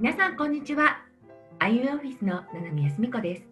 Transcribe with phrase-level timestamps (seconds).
[0.00, 1.00] 皆さんこんにちは。
[1.58, 3.42] アイウエオフィスの七海康美子です。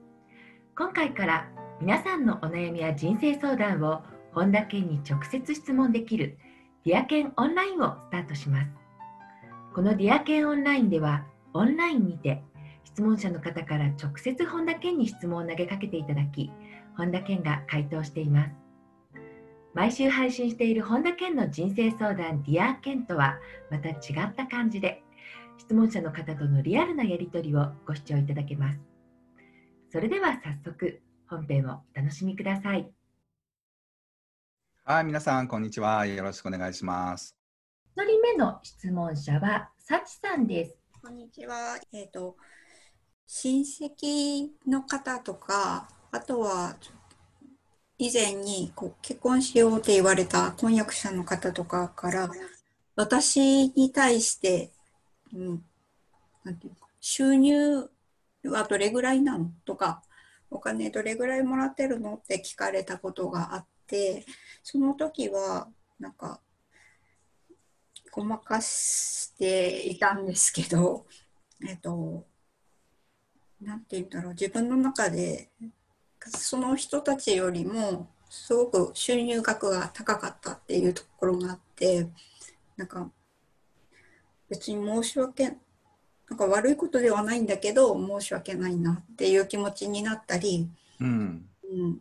[0.79, 1.49] 今回から
[1.81, 6.39] 皆さんのお悩みや人生相談を本田健に直接質問できる
[6.85, 8.71] DearKen オンラインをスタートします。
[9.75, 12.41] この DearKen オンラインではオンラインにて
[12.85, 16.53] 質問者の方から直接本田健に質問を投げかけていただき、
[16.97, 18.51] 本田健が回答しています。
[19.75, 23.37] 毎週配信している本田健の人生相談 DearKen とは
[23.69, 23.95] また違
[24.25, 25.03] った感じで
[25.59, 28.79] 質問者の方とのリアルなやり取りをご視聴いただけます。
[29.91, 32.89] それでは早速本編をお楽しみください。
[34.85, 36.07] はい、皆さん、こんにちは。
[36.07, 37.37] よろしくお願いします。
[37.97, 40.77] 1人目の質問者は、さちさんです。
[41.03, 41.79] こんにちは。
[41.93, 42.37] えっ、と、
[43.27, 46.77] 親戚の方とか、あとは、
[47.99, 52.31] 以前にこう結婚しようって言われた婚約者の方とかから、
[52.95, 54.71] 私に対して、
[55.35, 55.65] うん、
[56.45, 57.89] なんていうか、収入
[58.45, 60.03] はどれぐらいなのとか、
[60.51, 64.25] お金どれぐらいもらってるのって聞かれたことがあって、
[64.63, 66.41] その時は、なんか、
[68.11, 71.07] ごまかしていたんですけど、
[71.67, 72.27] えっと、
[73.61, 75.51] なんて言うんだろう、自分の中で、
[76.29, 82.09] その人たちよりも、すごく収入額が高かったっていうところがあって、
[82.77, 83.11] なんか、
[84.49, 85.57] 別に申し訳、
[86.29, 90.69] なんか悪いことではないんだけど、申し訳ないなっていう気持ちになったり、
[91.01, 91.47] うん。
[91.71, 92.01] うん、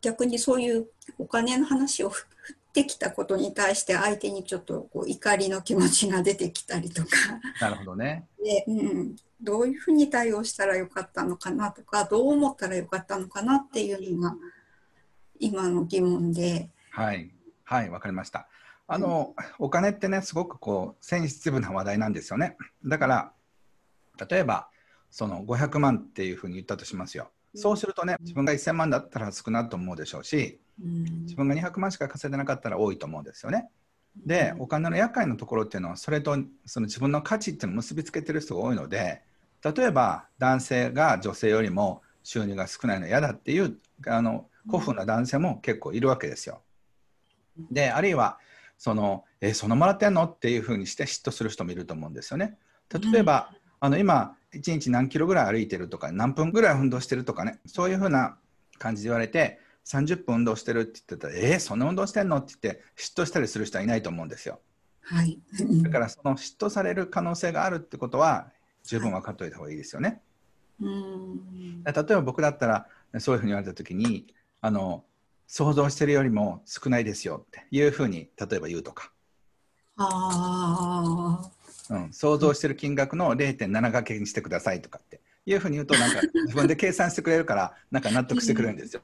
[0.00, 0.86] 逆にそういう
[1.18, 7.08] お金の話を振ってきたことに対して相手にちょっとこう怒りの気持ちが出てきたりとか
[7.60, 8.28] なるほどね。
[8.42, 14.36] で、うん、どういうふうに対応したらよかったのかなとかどう思ったらよかったのかなっていうのが
[15.38, 17.32] 今の疑問で、はい。
[17.64, 18.48] はい、わかりました。
[18.88, 22.56] あの、お金ってね、すごくこう、センシティブな話題なんですよね。
[22.84, 23.32] だから、
[24.28, 24.68] 例えば、
[25.10, 27.30] その500万っていうふうに言ったとしますよ。
[27.54, 33.68] そうするとね、自分が1000万だったら少ないと思うでしょうし、うん自分が200万しか稼いでなかったら多いと思うんですよね。
[34.24, 39.22] で、お金の厄介なところっていうのは、それとその自分の価値っていうのを結びつけてる人が多いので、
[39.62, 46.62] 例えば男性が女性よりも収入が少ないのは嫌だっていうあの古風な男性も結構いるわけですよ。
[47.70, 48.38] で、あるいは、
[48.78, 50.24] その、え、そのもらってんの？
[50.24, 52.58] っていうふうにして嫉妬する人もいると思うんですよね。
[53.12, 53.50] 例えば、
[53.80, 58.38] あの今、1日何キロぐらい歩いてるとか、何分ぐらい運動してるとかね、そういうふうな
[58.78, 62.38] 感じで言われて、30分運動してるって言ってたら、えーそんな運動してんの？
[62.38, 64.60] って言って、嫉妬したりする人はいないと思うんですよ。
[65.02, 65.38] はい、
[65.82, 68.50] だから、その嫉妬される可能性があるってことは、
[68.82, 70.20] 十分分かっておいた方がいいですよね。
[70.80, 71.84] うん。
[71.84, 72.86] 例えば僕だったら、
[73.20, 75.04] そういうふうに言われたときに、あの、
[75.46, 79.12] 想像してるよりも少ないですよっていうふうに、例えば言うとか、
[79.96, 81.40] あ
[81.88, 89.02] あうん、想像してる金額の0.7掛けにしてくださいとかっていうふうに言うと、なんか自分で計算してくれるから、 なんか納得してくれるんですよ。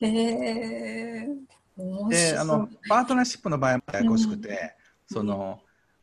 [0.00, 1.28] へえ
[1.76, 4.48] 面で、あの、パートナーシップの場合はややこしくて、
[5.10, 5.16] うん。
[5.16, 5.60] その、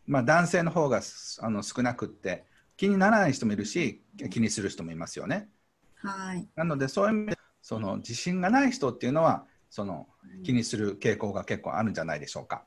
[0.07, 2.45] まあ男性の方がすあの少なくって、
[2.77, 5.49] 気にならない人もいるし、気にする人もいますよね。
[5.95, 6.47] はい。
[6.55, 7.38] なので、そういう意味で、
[7.69, 10.07] その自信がない人っていうのは、その
[10.43, 12.63] 気にする傾向が結構あるんじゃないでしょうか。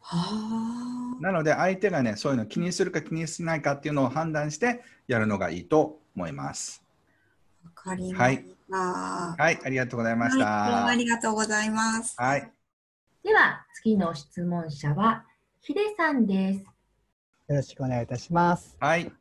[0.00, 6.82] はあなので、相手がね、そういうの気にするか気にしないかっていうのを判断してやるのがいいと思います。
[7.62, 8.76] わかりました。
[8.78, 10.86] はい、ありがとうございましはい、どうもた。
[10.86, 12.14] ありがとうございます。
[12.16, 12.52] はい、
[13.22, 15.26] では、次の質問者は、
[15.60, 16.60] ヒデさんです。
[16.60, 18.78] よろしくお願いいたします。
[18.80, 19.12] はい、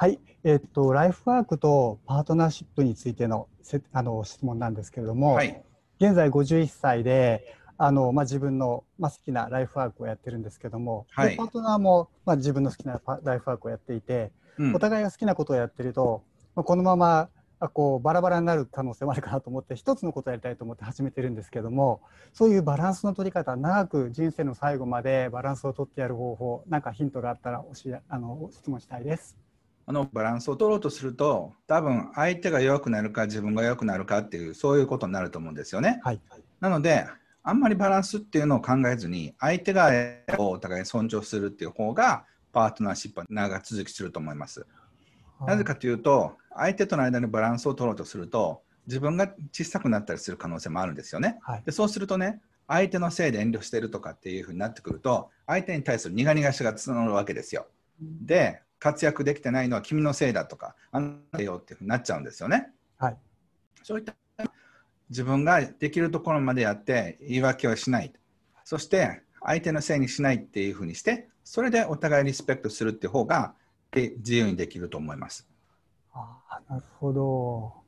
[0.00, 5.62] はい、えっと、ライフワークとパートナーシップについてのせあの質問なんですけれども、はい、
[6.00, 11.32] 現在51歳で、あのまあ、自分の、まあ、好きなライフワークをやってるんですけども、はい。
[11.32, 14.74] でパートナーも、まあ、自分の好きなパライフワークをやっていて、うん。
[14.74, 16.22] お互いが好きなことをやってると、
[16.54, 17.28] まあ、このまま
[17.58, 22.00] あこうバラバラになる可能性もあるかなと思って一つのことをやりたいと思って始めてるんですけども
[22.32, 29.36] そういうバランスの取り方長く人生の最後までバランスを取ってやる方法なんかヒントがあったら教えあの質問したいです。
[29.86, 36.00] あのバランスを取ろうとすると、多分相手が弱くなるか自分が弱くなるかっていう、そういうことになると思うんですよね。
[36.04, 36.20] はい、
[36.60, 37.06] なので、
[37.42, 39.90] あんまりバランスっていうのを考えずに、相手が
[40.38, 44.66] お互い尊重するっていう方が、パートナーシップは長続きすると思います。
[45.46, 51.38] なぜかというと、相手との間にバランスを取ろうとすると、自分が小さくなったりする可能性もあるんですよね。
[51.42, 57.66] はいでそうするとね、相手のせいで遠慮してるとかっていうふうになってくると、相手に対する苦々しが募るわけですよ。
[58.00, 62.72] で、活躍できてないのは君のせいだとか、あんたよっていうふうになっちゃうんですよね。
[62.98, 63.16] はい
[63.82, 64.14] そういった
[65.08, 68.12] 自分ができるところまでやって言い訳をしない。
[68.64, 73.54] そして相手のせいにしないっていうふうにしてそれでお互いリスペクトするっていう方が
[73.90, 75.48] で自由にできると思います。
[76.12, 77.80] ああなるほど。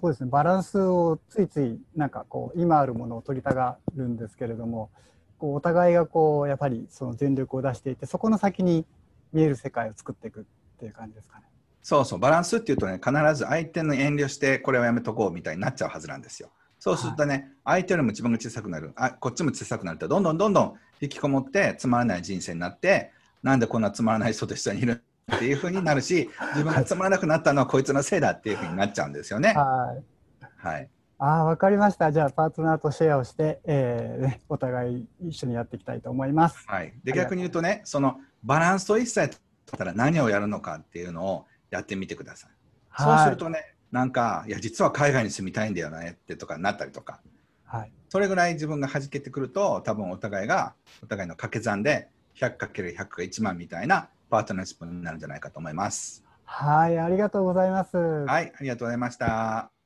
[0.00, 4.90] そうですね、バランスをついついなんかこう今あるものを取りたがるんですけれども
[5.36, 8.86] こうお互いがこうやっぱりその全力を出していてそこの先に
[9.32, 10.44] 見える世界を作っていくっ
[10.78, 11.44] ていう感じですかね。
[11.82, 16.50] そうそう、バランスっていうとね、必ず相手の遠慮してこれはやめとこうみたいになっちゃうはずなんですよ。
[16.78, 25.02] そうするとね、相手よりも自分が小さくなる、あこっちも小さくなると、どんどんどんどん引きこもってつまらない人生になって、なんでこんなつまらない人と一緒にいる
[25.34, 29.54] っていうふうになるし、自分がつまらなくなったのはこいつのせいだっていうふうになっちゃうんですよね。
[29.54, 30.66] はい。
[30.66, 30.88] はい。
[31.18, 32.12] ああ、わかりました。
[32.12, 36.64] じゃあ、パートナーとシェアをして、えーね、お互い一緒にやっていきたいと思います。
[36.68, 36.94] はい。
[37.02, 39.36] で、逆に言うとね、そのバランスを一切取
[39.74, 42.50] ったら何をやるのかっていうのをやってみてください。
[42.96, 47.20] そうするとね、なんか、いや、実は海外に住みたいんだよねってとかなったりとか、
[47.64, 47.92] はい。
[48.08, 56.24] それぐらい自分が弾けてくると、多分お互いが、お互いの掛け算で 100×100 が1万みたいなパートナーシップになるんじゃないかと思います。
[56.44, 57.96] はい、ありがとうございます。
[57.96, 59.77] はい、ありがとうございました。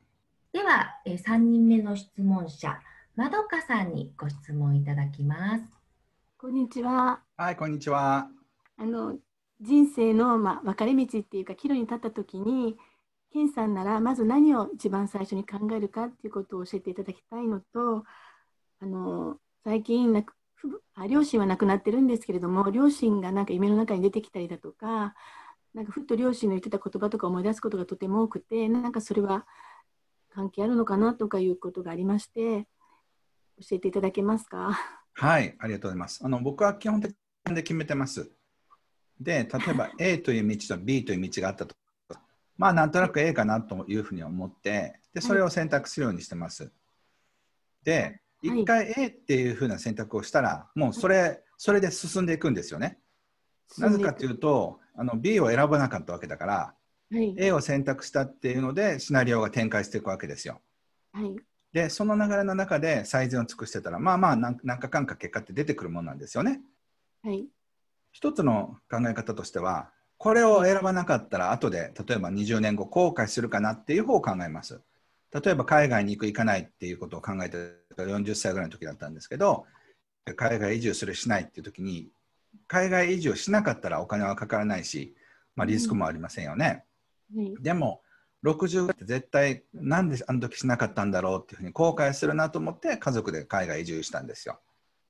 [0.53, 2.79] では、えー、3人目の質問者、
[3.17, 5.65] まどかさんにご質問いただきます。
[6.37, 7.21] こんにちは。
[7.39, 8.29] はい、こんにちは。
[8.77, 9.17] あの
[9.63, 12.77] 人生の、まあ、分かれ道っていうか岐路に立った時に
[13.33, 18.05] ケンさんならまず何を一番最初に考えるかっていうことを教えていただきたいのと
[18.81, 20.35] あの最近なく
[20.95, 25.15] あ両親は亡くなってるんですけれども両親がなんか夢の中に出てきたりだとか
[25.73, 29.47] なんかふっと両親の言ってた言葉とか思い出すことがとても多くてなんかそれは
[30.35, 32.67] 関係あるのかなとかいうことがありまして
[33.61, 34.79] 教えていただけますか？
[35.15, 36.21] はい、ありがとうございます。
[36.25, 37.15] あの僕は基本的
[37.49, 38.31] に決めてます。
[39.21, 41.75] で、例えば A という道と B という道があったと。
[42.59, 46.71] まあ、なんとなく A かなというふうに思って、で、それを選択するようにしてます。
[47.83, 52.99] で、一回 A っていうふうな選択をしたら、もうそれ、それで進んでいくんですよね。
[53.79, 56.75] なぜかというと、あの B を選ばなかったわけだから、
[57.13, 60.63] はい、A を選択したっていうので、シナリオが展開していくわけですよ。
[61.13, 61.37] はい、
[61.73, 66.63] で、その流れの中で最善を尽くしてたら、まあまあ何、何かかんか結果って出てくるもんなんですよね。
[67.23, 67.47] はい、
[68.13, 74.81] 一つの考え方としては、これを選ばなかったら、後で例えば20年後、後悔するかなっていう方を考えます。
[75.33, 77.57] 例えば海外に行く、行かないっていうことを考えて
[77.95, 79.67] た40歳ぐらいの時だったんですけど、
[80.37, 82.09] 海外移住する、しないっていう時に、
[82.69, 85.15] 海外移住しなかったらお金はかからないし、
[85.57, 86.85] まあ、リスクもありませんよね。
[87.37, 88.03] はい、でも、
[88.45, 94.61] 60って絶対なんであの時しなかったんだろうっていうふうに後悔するなと思って家族で海外移住したんですよ。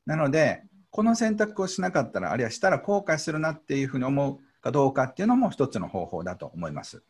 [0.05, 7.03] なので、この選択をしなかったら、あるいはしたら後悔するなっていうふうに思うかどうかっていうのも一つの方法だと思います。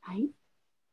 [0.00, 0.28] はい。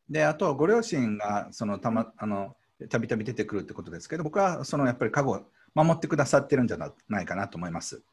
[0.07, 2.55] で、あと、ご両親がそのたまあの
[2.89, 5.41] たびたび出てくるってことですけど、僕はそのやっぱり過去を
[5.73, 6.77] 守ってくださってるんじゃ
[7.07, 8.03] ないかなと思います。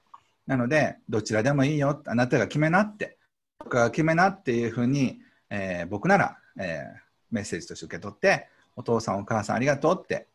[0.46, 3.15] なので、どちらでもいいよ、あなたが決めなって、
[3.66, 5.20] 決めなっていうふうに、
[5.50, 10.28] えー、僕なら、えー、メッセージとして受け取って、お父さん、お母さんありがとうって。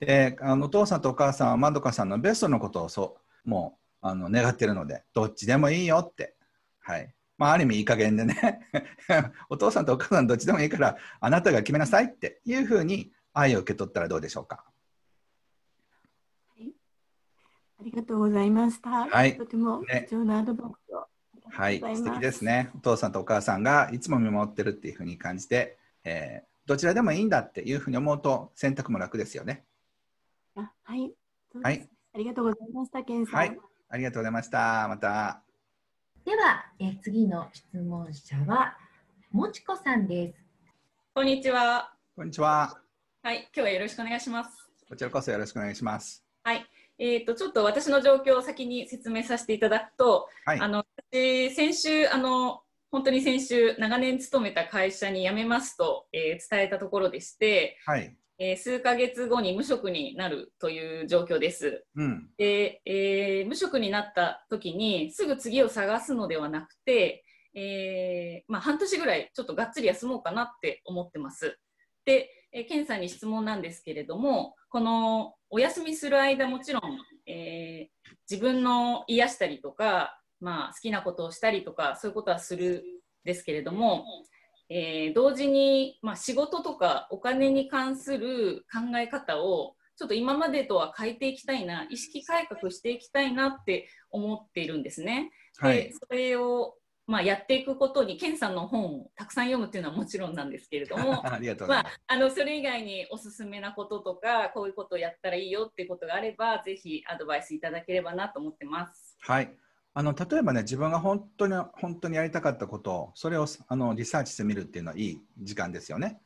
[0.00, 6.34] で、あのお父さんとお母さんはまどかさんのベストのことをそう、もうあの願ってるので、どっちでもいいよって。
[6.80, 7.12] はい。
[7.36, 8.60] まあ、ある意味いい加減でね、
[9.48, 14.64] お父さんとお母さんどっちでもいいから、あなたが決めなさいっていうふうに愛を受け取ったらどうでしょうか。
[16.56, 16.72] はい、
[17.80, 19.06] ありがとうございました。
[19.06, 21.07] はい、とても貴重なアドバイスを。
[21.50, 22.70] はい、素敵ですね。
[22.76, 29.64] お父さんとお母さんがいつも見守ってるっていうふうに感じて、えー、どちらでもいいんだっていうふうに思うと選択も楽ですよね。
[30.54, 31.12] あはい、
[31.62, 33.34] はい、ありがとうございました、ケンさん。
[33.36, 34.86] はい、ありがとうございました。
[34.88, 35.42] また。
[36.24, 38.76] では、え次の質問者は、
[39.30, 40.38] もちこさんです。
[41.14, 41.92] こんにちは。
[42.14, 42.80] こんにちは。
[43.22, 44.68] はい、今日はよろしくお願いします。
[44.88, 46.24] こちらこそよろしくお願いします。
[46.42, 46.66] はい。
[46.98, 52.60] えーと、とちょっと私の状況を先に説明させていただくと、はい、あの私先週あの
[52.90, 61.84] 本当に先週長年勤めた会社に辞めますと、えー、伝えたところでして、はいえー、数ヶ月後に無職になるという状況です。
[61.96, 67.24] うん、で、えー、無職になった時にすぐ次を探すのではなくて、
[67.54, 71.58] えーまあ、半年ぐらいちょっとがっつり休もうかなって思ってます。
[72.04, 76.82] で、えー、ケンさんに質問なんですけれどもこのお休みする間もちろん、
[77.26, 82.84] えー、自分の癒したりとか、まあ、好きなことをしたりとかそういうことはする
[83.24, 84.04] ですけれども、
[84.70, 95.32] えー、同時に、まあ、仕事とかお金に関する考え方をちょっと今までとは変えていきたいな意識改革していきたいなって思っているんですね。
[95.58, 96.74] はい、でそれを
[97.08, 101.96] まあ、やっていくことに、ケンさんの本をたくさん読むっていうのはもちろんなんですけれども、 ありがとうございます。
[102.06, 109.16] まあ、あのそれ以外におすすめなこととか、こういうことをやったらいいよっていうことがあれば、ぜひアドバイスいただければなと思ってます。
[109.20, 109.56] はい。
[109.98, 116.20] あの例えばね、自分が本当に本当にやりたかったことを、それをあのリサーチしてみるっていうのはいい時間ですよね。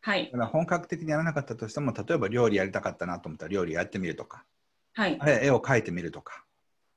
[0.00, 0.26] はい。
[0.26, 4.44] だ、から本格的にやらなかったとしても、例えば料理やりたかったなと思ったら料理やってみるとか、
[4.94, 5.16] はい。
[5.18, 6.44] あ、るいは絵を描いてみるとか、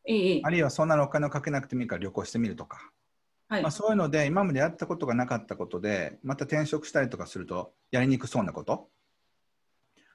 [0.06, 2.92] いい、いいあるいはそんなのお金をかけなくてもいいから旅行してみるとか、
[3.48, 3.64] はい。
[3.64, 8.88] まあ、そういうので今までやったことがなかったことでまた転職したりとかするとやりにくそうなこと。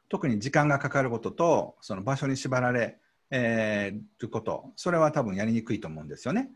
[0.08, 3.00] 特に時間がかかることとその場所に縛られ、
[3.30, 4.72] えーること。
[4.76, 6.50] それは多分やりにくいと思うんですよね。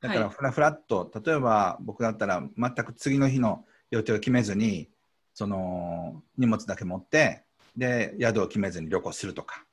[0.00, 0.30] だからはい。
[0.30, 4.88] ふらふらっと例えば僕だったら全く次の日の予定を決めずに
[5.34, 7.44] その荷物だけ持って
[7.76, 9.64] で宿を決めずに旅行するとか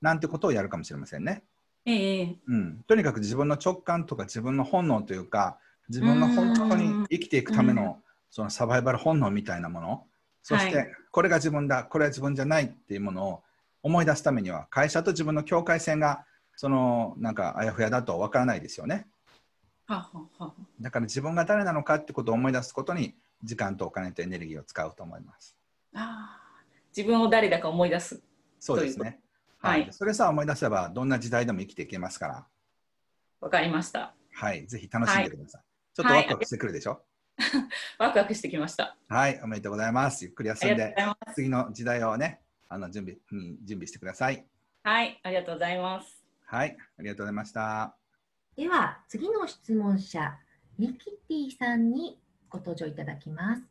[0.00, 1.42] なんてことをやるかもしれませんね。
[1.84, 2.36] ええええ。
[2.46, 7.98] うん、とにかく自分の直感とか自分の本能というか自分が本当に生きていくための
[8.30, 10.06] そのサバイバル本能みたいなもの。
[10.42, 13.42] そしはてこれが自分だこれは自分じゃないっていうものを
[13.82, 16.24] 思い出すためには会社と自分の境界線が
[16.56, 19.08] そのなんかあやふやだとわからないですよね。
[19.86, 25.56] はははだから自分が誰なのかってことを思い出すことに時間とお金とエネルギーを使うと思います。
[25.94, 26.42] あー
[26.96, 28.22] 自分を誰だか思い出す。
[28.60, 29.18] そうですね。
[29.62, 29.68] と。
[29.68, 29.70] い。
[29.70, 29.88] はい。
[29.90, 32.46] それさえ思い出せばどんな時代でも生きていけますから。
[33.40, 34.14] わかりました。
[34.34, 34.66] はい。
[34.66, 35.62] ぜひ楽しんでください、
[35.94, 37.02] ちょっとワクワクしてくるでしょ？
[37.98, 38.96] ワクワクしてきました。
[39.08, 40.24] はい、おめでとうございます。
[40.24, 40.94] ゆっくりあ休んで。
[41.34, 42.41] 次の時代をね、
[42.72, 44.46] あの準備、うん、準備してください。
[44.82, 46.24] はい、ありがとうございます。
[46.46, 47.94] はい、ありがとうございました。
[48.56, 50.38] では次の質問者
[50.78, 53.62] ミキティさんにご登場いただきます。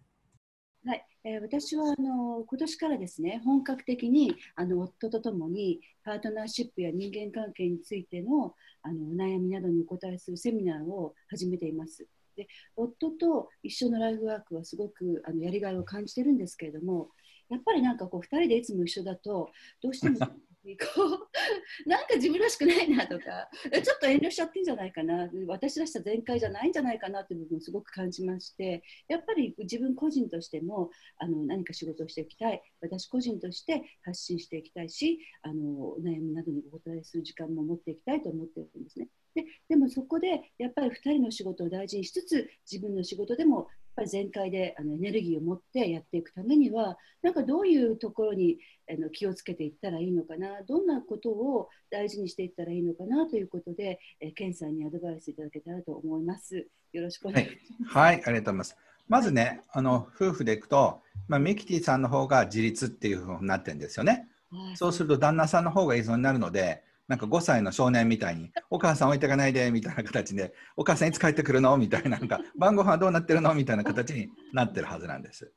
[0.85, 8.53] はい、えー私はあの今年からですね本格的にあの夫とともにパートナーシップや人間関係についての
[8.83, 12.07] あのお悩みなどにお答えするセミナーを始めています。
[12.35, 17.09] で夫と一緒のライフワークはすごくあのやりがいを感じてるんですけれども
[17.51, 19.49] やっぱりなんかこう2人でいつも一緒だと
[19.83, 20.27] どうしてもこ
[20.65, 21.29] う
[21.89, 25.29] なんか自分らしくないなとかえちょっと遠慮しちゃってんじゃないかな。
[25.47, 32.61] 私らしさ全開じゃないんじゃないかなという部分をすごく感じましてやっぱり自分個人としてもあの何か仕事をしていきたい。
[32.79, 39.07] 私個人として発信していきたいしあのお悩みなどにお答えする時間も持っていきたいと思っているんですね。
[39.33, 48.57] ででもそこでやっぱり2人の仕事を大事にしつつ自分の仕事でもぱり全開であのエネルギーを持ってやっていくためにはなんかどういうところに
[48.89, 56.67] あの気をつけていったらいいのかなどんなことを大事にしていったらいいのかなということで、えー、ケンさんにアドバイスいただけたらと思います。
[56.93, 57.97] よろしくお願いします。
[57.97, 58.77] はい、ありがとうございます。
[59.07, 64.27] まずね、あの夫婦でいくと、まあ、ミキティさんの方が自立っていうふうになってるんですよね。
[64.51, 71.77] はいそうすると旦那さんの方が依存になるので、なんか5歳の少年みたいに、お母さん置いていかないでみたいな形で、お母さんいつ帰ってくるの？
[71.77, 73.53] みたいな、なんか晩ご飯はどうなってるの？
[73.53, 75.51] みたいな形になってるはずなんです。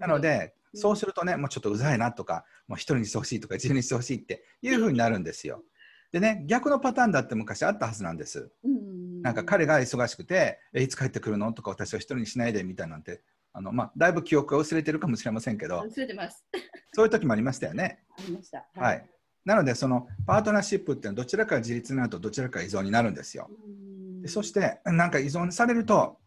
[0.00, 5.62] なので、うんそうするとね、もうちょっとうざいなとか、もう一人にしてほしいとか、自由にしてほしいっていうふうになるんですよ。
[6.10, 8.50] でね、逆のパターンだって昔あったはずなんです。
[8.64, 11.52] うんなんか彼が忙しくて、えいつ帰ってくるの？
[11.52, 13.20] とか、私を一人にしないでみたいなんて、
[13.52, 16.44] あのまあ、だいぶ記憶が薄れてるかもしれませんけど、忘れてます。
[16.92, 18.00] そういう時もありましたよね。
[18.18, 18.66] ありました。
[18.74, 19.06] はい。
[19.44, 23.48] なので、そのパートナーシップっていうのはどちらかが自立になるとどちらかが依存になるんですよ。
[23.50, 26.18] うんでそして、なんか依存されると、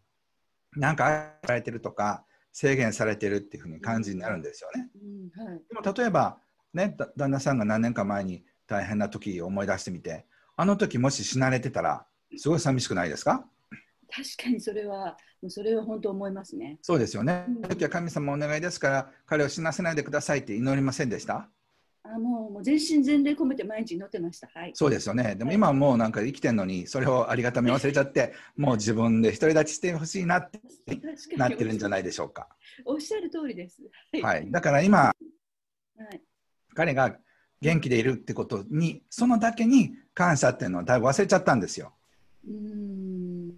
[0.76, 4.88] なんか愛されてるとか、制限されてるっていうふうに感じになるんですよね。
[5.36, 5.62] うんはい。
[5.68, 6.38] でも例えば、
[6.74, 12.06] ね、だ旦那さんが何年か前に大変な時を思い出してみて、あの時もし死なれてたら、
[12.36, 13.44] すごい寂しくないですか？
[14.10, 15.16] 確かにそれは、
[15.48, 16.78] それは本当思いますね。
[16.82, 17.46] そうですよね。
[17.48, 21.48] うん時は神様お願いですから、彼を死なせないでくださいって祈りませんでした？
[22.14, 24.48] あもうもう全身全霊込めて毎日祈ってました。
[24.54, 24.70] はい。
[24.74, 25.34] そうですよね。
[25.34, 30.60] でも今はもうなんか生きてるのに、それをありがたみ忘れちゃって、 もう自分で独り立ちしてほしいなって
[31.36, 32.48] なってるんじゃないでしょうか。
[32.84, 33.82] おっしゃる通りです。
[34.12, 34.22] はい。
[34.22, 34.50] はい。
[34.50, 35.14] だから今、は
[36.12, 36.22] い
[36.74, 37.18] 彼が
[37.60, 41.92] 元気でいるってことに、そのだけに感謝っていうのをだいぶ忘れちゃったんですよ。
[42.46, 43.52] うーん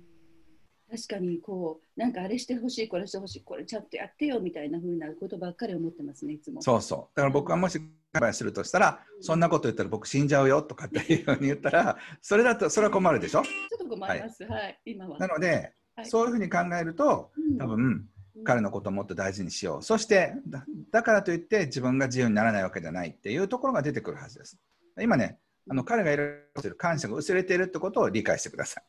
[0.90, 6.62] 確かにこうなんかあれしてほしいこれしてほしいこれちゃんとやってよみたいな風なことばっかり思ってますねいつも。
[6.62, 7.16] そうそう。
[7.16, 7.78] だから僕はもし
[8.12, 13.43] アドバイスするとしたら、そんなこと言ったら僕死んじゃうよとかっていうふうに言ったら、それだとそれは困るでしょ？
[13.43, 14.45] ちょっと困ります。
[14.45, 14.81] はい。
[14.85, 15.19] 今は。
[15.19, 18.07] なので、はいそういうふうに考えると、うん多分
[18.43, 19.83] 彼のことをもっと大事にしよう。
[19.83, 24.59] そしてだ、だからといって自分が自由にならないわけじゃないっていうところが出てくるはずです。
[24.99, 25.38] 今ね、
[25.69, 28.85] あの彼がいる感謝が薄れているってことを理解してください。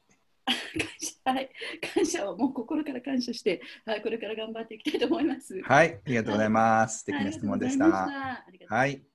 [0.80, 1.50] 感 謝はい
[1.94, 5.62] 感謝をもう心から感謝してはいこれから頑張っていきたいと思います。
[5.64, 7.00] はい、ありがとうございます。
[7.00, 7.86] 素敵はいな質問でした。
[7.86, 9.11] いましたはい、あ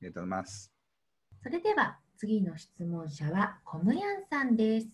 [0.00, 0.72] りがとうございます。
[1.42, 4.88] それでは次の質問者はコムヤンさんです。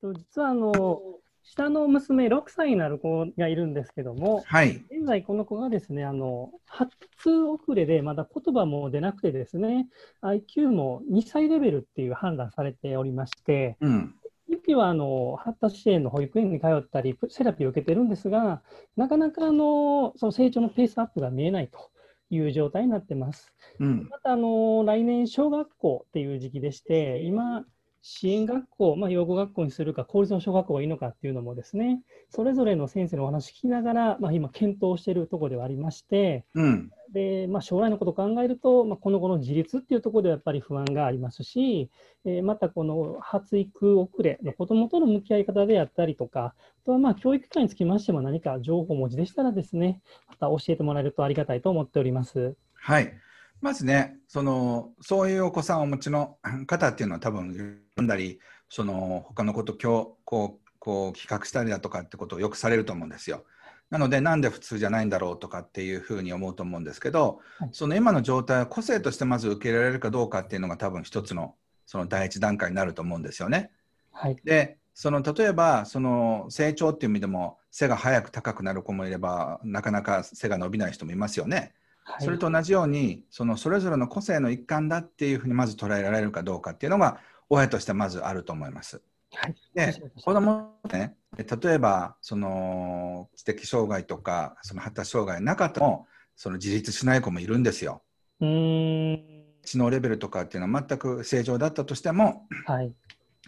[0.00, 1.00] と実はあの
[1.42, 4.84] 下の娘、6歳になる子がいるんですけども、はい。
[4.90, 6.90] 現在この子がですね、あの、発
[7.22, 9.86] 達遅れでまだ言葉も出なくてですね、
[10.22, 14.14] IQ も2歳レベルっていう判断されておりまして、うん。
[14.50, 18.62] 時はあの発達支援の保育園に通ったり、セラピーを受けてるんですが、
[18.96, 21.90] なかなかあのその成長のペースアップが見えないと
[22.30, 23.52] いう状態になってます。
[23.78, 24.08] うん。
[24.10, 27.64] またあの来年、小学校っていう時期でして、今、
[28.08, 36.90] 支援学校、まあ、養護学校にするか、公立の小学校がいいのかっていうのもですね、それぞれの先生のお話聞きながら、まあ、今、検討しているところではありまして、うん。
[37.12, 41.90] でまあ、将来のことを考えると、まあ、この後の自立っていうところではやっぱり不安がありますし、
[42.24, 52.54] えーまたこの発育遅れの子どもとの向き合い方であったりとか、あとはまあ教育機関につきましても何か情報をお持ちでしたらですね、また教えてもらえるとありがたいと思っております。
[52.74, 53.12] はい。
[53.60, 63.44] まずね、その、そういうお子さんをお持ちの方っていうのは多分読んだり、その、他のこと今日、こう、こう企画したりだとかってことをよくされると思うんですよ。
[63.90, 71.54] なので、なんで普通じゃないんだろうとかっていうふうに思うと思うんですけど、はいその今の状態を個性としてまず受け入れられるかどうかっていうのが多分一つの、
[71.86, 73.70] その第一段階になると思うんですよね。
[74.12, 81.74] はい、でその例えばその成長っていう意味でも背が早く高くなる子もいればなかなか背が伸びない人もいますよね。
[82.04, 89.02] はい、それと同じようにそのそれぞれの個性の一環だっていうふうにまず捉えられるかどうかっていうのが親としてまずあると思います。
[89.34, 98.02] はい、で子供ね例えばその知的障害とかその発達障害なかったもその自立しない子もいるんですよ。
[98.40, 102.92] うーん、知能レベルとかっていうのは全く正常だったとしてもはい、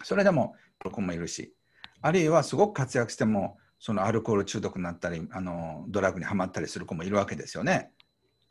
[0.03, 0.55] それでも
[0.89, 1.53] 子もいるし、
[2.01, 7.91] あるいはすごく活躍しても、そのアルコール中毒になったり、あのドラッグにはまったりする子もいるわけですよね。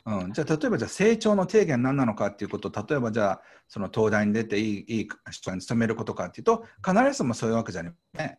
[0.08, 8.38] うん、じゃあ例えばじゃあ成長の定義は何なのかっていうことを例えばじゃあその東大に出ていいいい人に勤めることかっていうと必ずしもそういうわけじゃないね。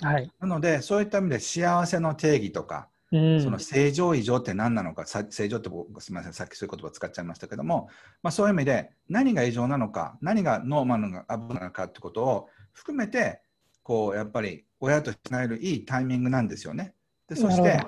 [0.00, 7.88] はい、なのでそういった意味で幸せの定義とか、うん、その正常異常って何なのかさ正常って僕すみませんさっきそういう言葉使っちゃいましたけども、
[8.22, 13.42] まあ、そういう意味で何が異常なのか何がノーマルなアブなのかってことを含めて
[13.82, 16.94] こうやっぱり親としてえるいいタイミングなんですよね。
[17.28, 17.84] でそして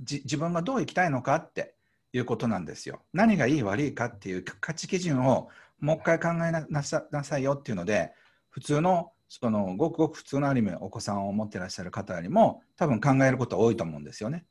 [0.00, 1.74] 自分がどう生きたいのかって
[2.12, 3.02] いうことなんですよ。
[3.12, 5.48] 何がいい悪いかっていう価値基準を
[5.80, 8.12] もう一回考えなさなさいよっていうので
[8.50, 14.44] 普通のそのごくごく普通のある意味お子さんを持ってらっしゃる方よりも多分考えることは多いと思うんですよね。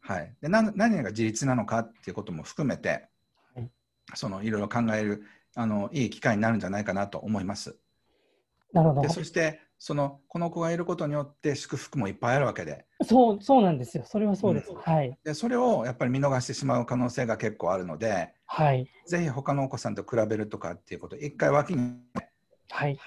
[0.00, 3.08] はい、でな何が自立なのかっていうことも含めて、
[3.54, 3.70] はい
[4.14, 5.24] そのいろいろ考える
[5.56, 7.76] あのいい機会になるんじゃないかなと思います。
[8.72, 12.86] なるほどでそしてそのこの子がいることによって祝福もいっぱいあるわけで。
[13.02, 14.04] そう、そうなんですよ。
[14.06, 14.70] それはそうです。
[14.70, 14.76] うん。
[14.76, 21.96] はい、でそれをやっぱり見逃してしまう可能性が結構あるのではい、ぜひ他のお子さんと比べるとかっていうことを一回脇に。
[22.70, 22.98] はい、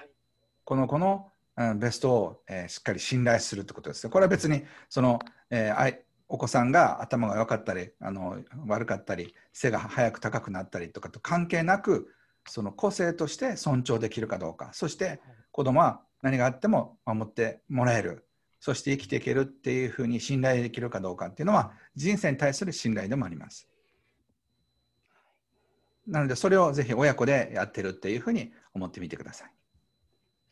[0.64, 4.10] この子のうんベストを、えーしっかり信頼するってことですね。
[4.10, 5.18] これは別にその、
[5.50, 6.02] えーあい
[6.32, 12.14] お子さんが頭が良かったりあの悪かったり背が早く高くなったりとかと関係なく
[12.46, 14.70] その個性として尊重できるかどうか。
[14.72, 18.26] そして子供は何があっても守ってもらえる
[18.60, 23.66] そして生きていけるっていうふうに信頼できるかどうかっていうのは人生に対する信頼でもあります。
[26.06, 29.50] なのでそれをぜひ親子でやってるっていうふうに思ってみてください。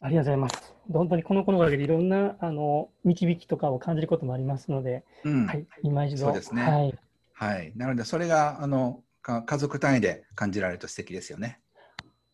[0.00, 0.74] ありがとうございます。
[0.90, 6.26] 本当にこの子のおかげでいろんなあの導きとかを感じることもありますので、うんはい、今一度。
[6.26, 6.98] そうですねはい、
[7.34, 11.60] はい、なので、それがあのか家族単位で感じられると素敵ですよね。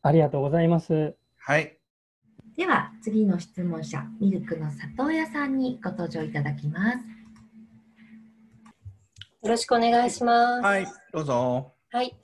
[0.03, 1.17] ありがとうございます。
[1.39, 1.79] はい、
[2.57, 6.99] では次の質問者ミルクの里親さんにご登場いただきます
[9.45, 10.63] よろしくお願いします。
[10.63, 11.75] はい、どうぞ。
[11.91, 12.17] はい。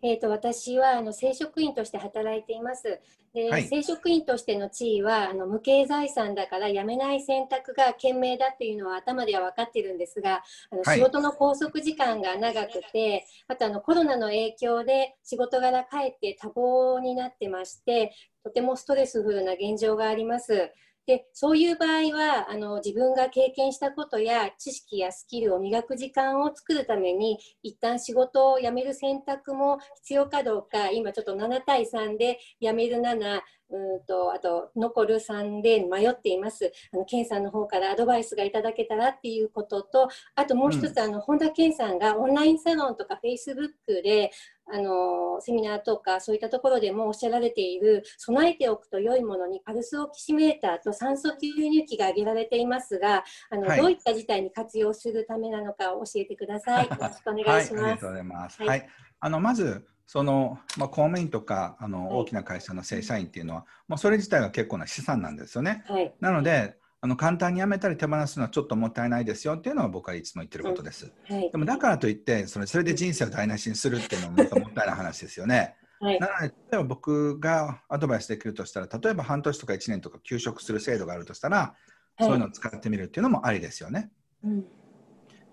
[0.00, 3.00] えー、と私はあの正職員として働いています。
[3.34, 18.14] で、はい正職員としての地位はあの無形財産だから辞めない選択が賢明だっていうのは頭では分かっているんですがあのはい仕事の拘束時間が長くて、あとあのコロナの影響で仕事柄帰って多忙になってまして
[18.48, 20.72] とてもストレスフルな現状があります。
[21.06, 44.30] でそういう場合はあの自分が経験したことや知識やスキルを磨く時間を作るために一旦仕事を辞める選択も必要かどうか今ちょっと7対3で辞める7うんとあと残る3で迷っていますあの健さんの方からアドバイスがいただけたらっていうこととあともう一つ、あの本田健さんがオンラインサロンとかフェイスブックで
[44.70, 56.88] あのセミナーとかそういったところでもおっしゃられている備えておくと良いものにパルスオキシメーターと酸素吸入器が挙げられていますがあの、はいどういった事態に活用するためなのかを教えてください。
[56.90, 57.84] よろしくお願はいい、します。
[57.84, 58.58] ありがとうございます。
[58.58, 58.88] はいはい、
[59.20, 65.84] あのまずそのまあ公務員とかあのはい大きな会社の正社員っていうのは、もうそれ自体が結構な資産なんですよね。
[65.86, 71.12] はい、なので、あの簡単にやめたり手放すのはちょっともったいないですよっていうのは僕はいつも言ってることです。
[71.28, 75.76] はいでもだからといってそれそれで人生を台無しにするっていうのもまたもったいない話ですよね。
[76.00, 81.74] はいなので例えば僕がアドバイスできるとしたら例えば半年とか1年とか休職する制度があるとしたら、
[82.18, 84.10] そういうのを使ってみるっていうのもありですよね。
[84.42, 84.64] うん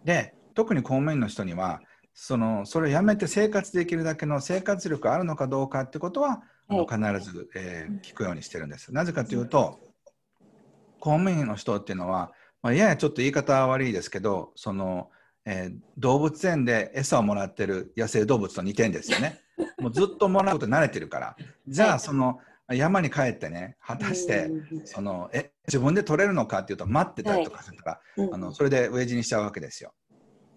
[0.06, 1.82] で特に公務員の人には
[2.16, 8.92] そのそれをやめて生活できるだけの生活力あるのかどうかってことは、必ず、えー聞くようにしてるんです。
[8.94, 9.80] なぜかというと
[11.00, 12.32] 公務員の人っていうのは、
[12.64, 15.12] まあ、ややちょっと言い方は悪いですけどその、
[15.46, 19.42] えー動物園で餌をもらってる野生動物と似てるんですよね。
[19.78, 21.36] もうずっともらうことに慣れてるから。
[21.68, 24.50] じゃあその山に帰ってね果たして
[24.86, 29.94] そのえ自分で取れるのかっていうと待ってたりとかするから、うんあのそれで飢え死にしちゃうわけですよ。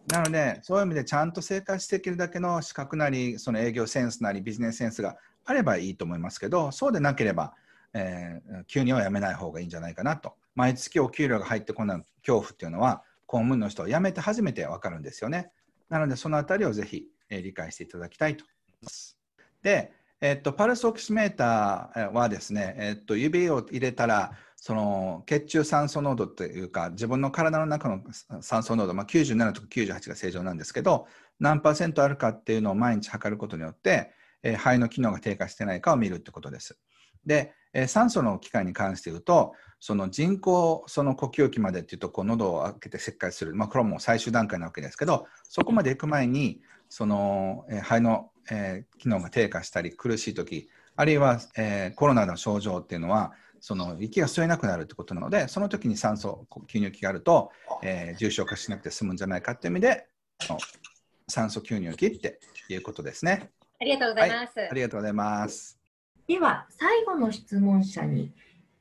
[0.09, 7.55] なのでそういう意味でちゃんと生活できるだけの資格なりその営業センスなりビジネスセンスがあればいいと思いますけどそうでなければ、
[7.93, 15.51] えー急にはやめない方がいいんじゃないかなと毎月お給料が入ってこない恐怖っていうのは公務員の人は辞めて初めて分かるんですよね。
[15.89, 19.19] なのでそのあたりをぜひ、えー理解していただきたいと思います。
[19.63, 28.03] で、えっと、パルスオキシメーターはですね、えっと、指を入れたらその血中酸素濃度というか自分の体の中の
[28.43, 31.07] 酸素濃度、まあ、97とか98が正常なんですけど
[31.39, 34.11] 何パーセントあるかっていうのを毎日測ることによって、
[34.43, 36.77] えー肺の機能が低下してないかを見るってことです。
[37.25, 57.51] で、えー酸素の機会に関して言うとその人工その呼吸器までっていうとこう喉を開けて切開する、まあ、これはもう最終段階なわけですけどそこまで行く前にその、えー肺の、えー機能が低下したり苦しい時あるいは、えーコロナの症状っていうのはその息が吸えなくなるってことなのでその時に酸素吸入器があると、
[57.83, 60.07] えー重症化しなくて済むんじゃないかっていう意味で
[61.29, 63.51] 酸素吸入器っていうことですね。
[63.81, 64.53] ありがとうございます。
[64.71, 65.79] ありがとうございます。
[66.27, 68.33] では最後の質問者に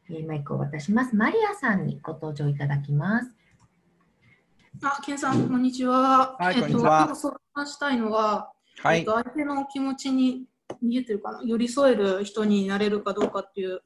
[0.09, 1.15] えーマイクを渡します。
[1.15, 3.31] マリアさんにご登場いただきます。
[4.83, 6.35] あ、ケンさん、こんにちは。
[6.39, 8.51] はいえっと、こんにちは今日相談したいのは、
[8.83, 10.43] はいえっと、相手の気持ちに
[10.81, 13.81] 見えてるかな、寄り添える人になれるかどうかっていう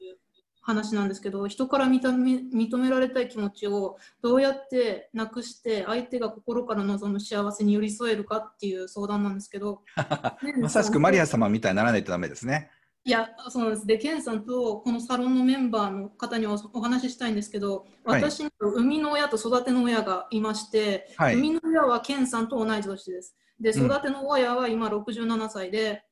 [0.62, 9.82] 話なんですけど、人から認め認められたい気持ちをどうやってなくして、相手が心から望む幸せに寄り添えるかっていう相談なんですけど、
[10.60, 12.70] まさしくマリア様みたいにならないとダメですね。
[13.04, 13.86] いや、そうなんです。
[13.86, 23.36] で、ケンさんとこのサロンのメンバーの方におお話ししたいんですけど、はい私の生みの親と育ての親がいまして、はい生みの親はケンさんと同い年です。
[23.60, 26.04] で、うん育ての親は今67歳で、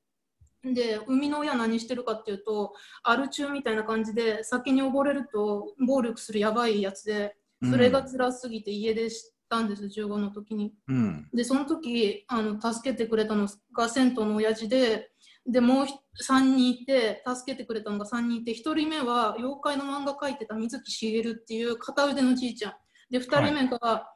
[0.64, 10.72] で、生みの親何してるかっていうと、アル中みたいな感じで、酒に溺れると暴力するやばいやつで、それが辛すぎて家出したんです、15の時に。
[10.88, 11.28] うん。
[11.32, 15.10] でその時あの助けてくれたのが銭湯の親父で
[15.46, 15.86] でもう
[16.22, 22.72] 3人いて助けてくれたのが3人いて1人目は妖怪の漫画描いてた水木しげるっていう片腕のじいちゃん
[23.10, 24.14] で2人目が、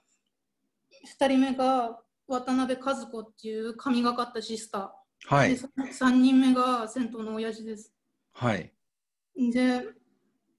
[1.18, 4.90] 二人目が渡辺和子っていう神がかったシスター、
[5.26, 5.60] はいで。
[5.92, 7.92] 3人目が銭湯の親父です
[8.32, 8.72] はい。
[9.36, 9.84] で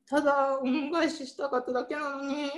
[0.08, 2.51] ただ恩返ししたかっただけなのに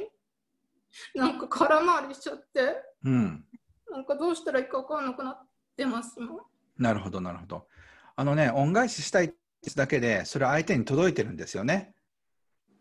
[1.15, 3.45] なんか空回りしちゃってうん。
[3.91, 6.39] なんかどうしたらいいか分かんなくなってます今
[6.77, 7.67] なるほど、なるほど。
[8.15, 9.33] あのね、恩返ししたい
[9.75, 11.95] だけで、それは相手に届いてるんですよね。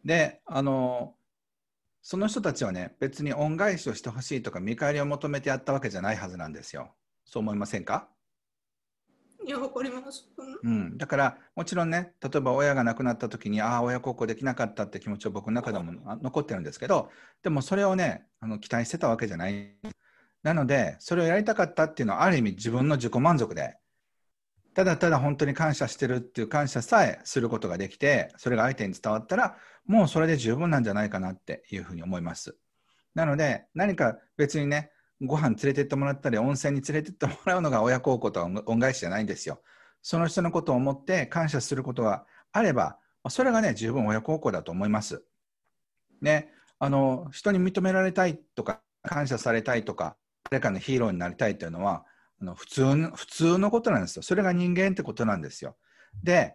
[0.04, 1.14] で、あの、
[2.02, 6.94] その人たちはね、別に恩返しをしてほしいとか、見返りを求めてやったわけじゃないはずなんですよ。
[7.24, 8.08] そう思いませんか？
[9.46, 10.28] いや、わかります。
[10.64, 17.10] うん、だからもちろんね例えば親が亡くなった時にああ親孝行できなかったって気持ちは僕の中でもあ残ってるんですけど
[17.44, 19.76] でもそれをねあの期待してたわけじゃない。
[20.42, 23.76] なのでそれをやりたかったっていうのはある意味自分の自己満足で
[24.74, 29.56] ただただ本当に感謝してるっていう感謝さえすることができてそれが相手に伝わったら
[29.86, 32.56] もうそれで十分なんじゃないかなっていうふうに思います。
[33.14, 39.60] なので何か別にねご飯連れてってもらったり温泉に連れてってもらうのが親孝行とは恩返しじゃないんですよ
[40.08, 42.96] その人のことを思って感謝することがあれば、
[43.28, 45.24] それがね、十分親孝行だと思います。
[46.20, 50.16] ね、あの、人に認められたいとか、感謝されたいとか、
[50.48, 52.04] 誰かのヒーローになりたいというのは、
[52.40, 54.22] あの普通の普通のことなんですよ。
[54.22, 55.76] それが人間ってことなんですよ。
[56.22, 56.54] で、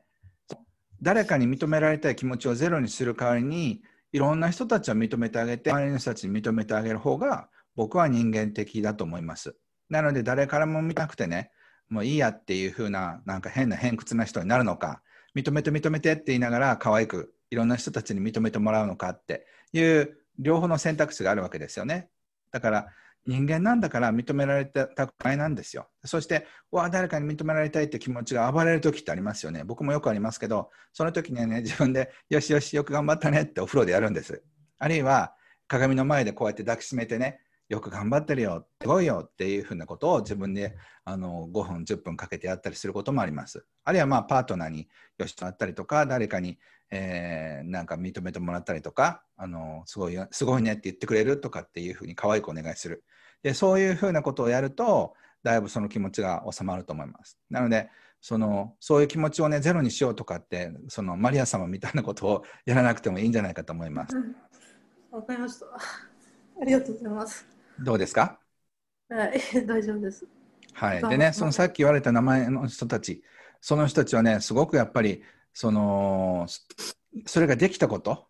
[1.01, 3.81] 誰かに認められたい気持ちをゼロにする代わりに、
[4.13, 7.49] いろんな人たちを認めてあげて、周りの人たちに認めてあげる方が、
[7.81, 9.55] 僕は人間的だと思います。
[9.89, 11.49] なので、誰からも見たくてね、
[11.89, 15.01] もういいやっていう風な、なんか変な偏屈な人になるのか、
[15.35, 22.11] 認めて認めてって言いながら、可愛くいろんな人たちに認めてもらうのかっていう、両方の選択肢があるわけですよね。
[22.51, 22.87] だから、
[23.25, 25.89] 人間なんだから認められたくないなんですよ。
[26.05, 29.63] そして、わあ、誰かに認められたいって気持ちが暴れる時ってありますよね。
[29.63, 34.43] 僕もよくありますけど、その時にはね、自分で、よしよし、よく頑張ったねってお風呂でやるんです。
[34.77, 35.33] あるいは
[35.71, 37.39] 鏡の前でこうやって抱きしめてね
[37.71, 46.59] よく頑張ってるよすごいよっていうふうなことを自分であの5分10分かけてやったりすることもありますあるいはまあパートナーによしとなったりとか誰かに、
[46.91, 53.05] えー、なんか認めてもらったりとかあのすごいすごいねって言ってくれるとかっていうふうに可愛くお願いする
[53.41, 64.15] でそういうふうなことをやるとだいぶその気持ちが収まると思いますなのでそのそういう気持ちをねゼロにしようとかってそのマリア様みたいなことをやらなくてもいいんじゃないかと思います。
[65.09, 65.65] わ、かりました。
[66.61, 67.60] ありがとうございます。
[67.83, 68.39] どうですか？
[69.09, 70.25] はい、 大丈夫です。
[70.73, 71.01] はい。
[71.01, 73.23] でね、そのさっき言われた名前の人たち、
[73.59, 76.47] その人たちはね、すごくやっぱり、その、
[77.25, 78.27] それができたこと、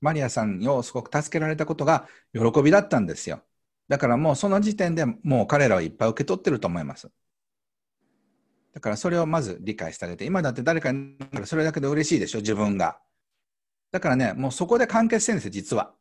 [0.00, 3.42] マリアさんをすごく助けられたことが喜びだったんですよ。
[3.88, 7.10] だからもうその時点でもう彼らはいっぱい受け取ってると思います。
[8.72, 13.00] だからそれをまず理解してあげて、今だって誰かにそれだけで嬉しいでしょ、自分が。
[13.90, 15.92] だからね、もうそこで完結してるんですよ、実は。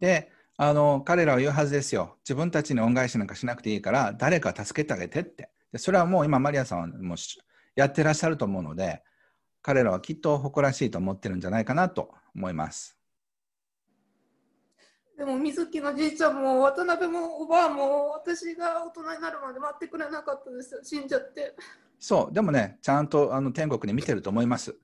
[0.00, 0.30] で、
[0.62, 2.18] あの彼らは言うはずですよ。
[2.18, 5.48] 自分たちに恩返しなんかしなくていいから、誰か助けてあげてって。
[5.72, 7.16] でそれはもう今、マリアさんはもう
[7.76, 9.02] やってらっしゃると思うので、
[9.62, 12.98] 彼らはきっと誇らしいと思ってるんじゃないかなと思います。
[15.16, 21.54] でも水木のじいちゃんも渡辺もおばあも私が大人になるまで待ってくれなかったです死んじゃって
[21.98, 24.74] そうでもねちゃんとあの天国に見てると思います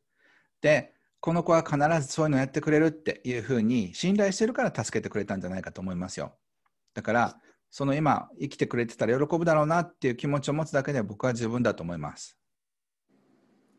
[0.60, 0.95] で
[1.26, 6.36] この子は必ずそういうのやってくれるっていうふうに信頼してるから助けてくれたんじゃないかと思いますよ。
[6.94, 7.36] だから
[7.68, 12.38] その今生きてくれてたら喜ぶだろうなっていう気持ちを持つだけで僕は十分だと思います。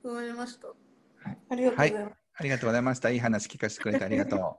[0.04, 3.10] わかりました、はい、ありがとうございます、はい、ありがとうございました。
[3.12, 4.40] いい話聞かせてくれてありがとう。
[4.44, 4.56] あ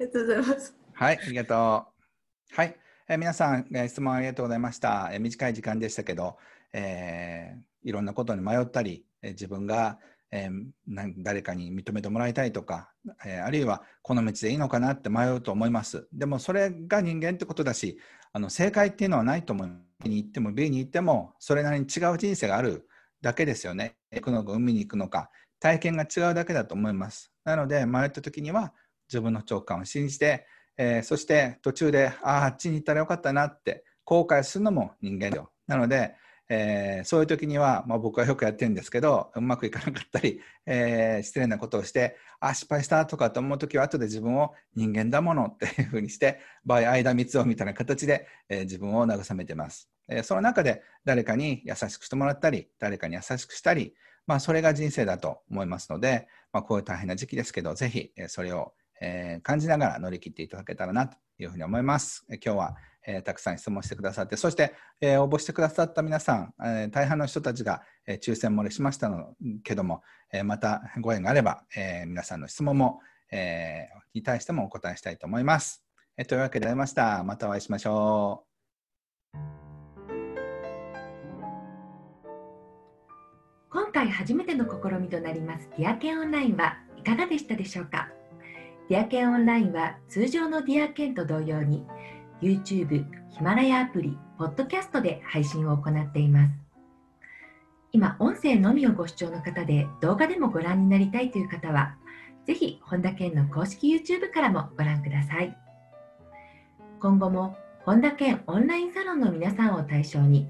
[0.00, 0.76] りがとうございます。
[0.92, 2.54] はい、ありがとう。
[2.54, 2.76] はい、
[3.08, 5.08] えー、皆さん、えー、質問ありがとうございました。
[5.10, 6.36] えー、短い時間でしたけど、
[6.74, 9.98] えー、いろんなことに迷ったり、えー、自分が、
[10.36, 12.90] えー、誰かに認めてもらいたいとか、
[13.24, 16.08] えー、あるいはこの道でいいのかなって迷うと思います。
[16.12, 17.98] でもそれが人間ってことだし、
[18.32, 19.70] あの正解っていうのはないと思う。
[20.04, 22.88] A に行っても B に行っても、それなりに違う人生がある
[23.22, 23.94] だけですよね。
[24.12, 27.32] 行くのか、海に行くのか、体験が違うだけだと思います。
[27.44, 28.74] なので、迷った時には
[29.08, 36.16] 自分の直感を信じて、えー、そして途中であああっちに行ったらよかったなって後悔するのも人間だよなので、
[36.48, 53.94] えー、そういう時には、まあ、僕はよくやってるんですけどうまくいかなかったり、えー、失礼なことをしてあ失敗したとかと思う時は後で自分を人間だものっていうふうにして場合間三つをみたいな形で、えー、自分を慰めてます、えその中で誰かに優しくしてもらったり誰かに優しくしたり
[54.26, 62.24] まあ、それが人生だと思いますので、まあ、こういう大変な時期ですけど、ぜひそれをえー、感じながら乗り切っていただけたらなというふうに思います。
[62.30, 75.84] え今日は、えー、たくさん質問してくださって、そして、えー、応募してくださった皆さん、え大半の人たちが、え抽選漏れしましたのけども、えまたご縁があれば、え皆さんの質問も、えに対してもお答えしたいと思います。
[76.16, 77.24] えというわけでありました。
[77.24, 78.48] またお会いしましょう。
[83.70, 88.08] 今回初めての試みとなりますディアケンオンラインはいかがでしたでしょうか？
[88.88, 91.84] ディアケンオンラインは通常のディアケンと同様に
[92.44, 96.52] YouTube、ヒマラヤアプリ、ポッドキャストで配信を行っています。
[97.90, 101.96] 今、音声のみをご視聴の方で動画でもご覧になりたいという方は、
[102.44, 105.56] ぜひ本田健の公式 YouTube からもご覧ください。
[107.00, 110.46] 今後も本田健オンラインサロンの皆さんを対象に、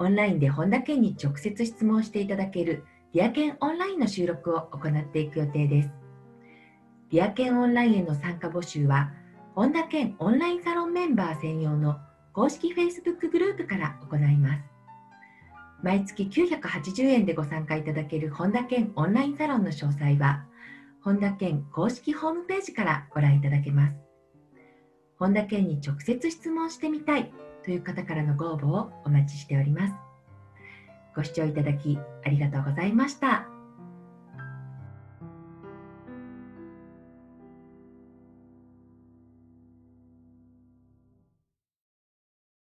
[0.00, 5.90] オンラインで本田健に直接質問していただけるディアケンオンラインの収録を行っていく予定です。
[7.12, 9.12] ディアケンオンラインへの参加募集は、
[9.56, 11.96] 本田健オンラインサロンメンバー専用の
[12.34, 14.60] 公式 Facebook グループから行います。
[15.82, 20.44] 毎月980円でご参加いただける本田健オンラインサロンの詳細は、
[21.00, 23.94] 本田健公式ホームページからご覧いただけます。
[25.18, 27.32] 本田健に直接質問してみたい
[27.64, 29.94] という方からのご応募をお待ちしております。
[31.14, 33.55] ご視聴いただきありがとうございました。